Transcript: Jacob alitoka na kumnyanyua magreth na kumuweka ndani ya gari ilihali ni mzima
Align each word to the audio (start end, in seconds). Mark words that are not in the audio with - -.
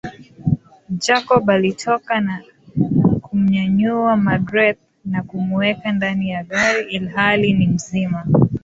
Jacob 0.95 1.49
alitoka 1.49 2.19
na 2.21 2.43
kumnyanyua 3.21 4.17
magreth 4.17 4.79
na 5.05 5.23
kumuweka 5.23 5.91
ndani 5.91 6.29
ya 6.29 6.43
gari 6.43 6.91
ilihali 6.91 7.53
ni 7.53 7.67
mzima 7.67 8.25